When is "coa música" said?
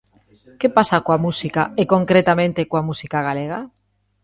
1.05-1.61, 2.69-3.17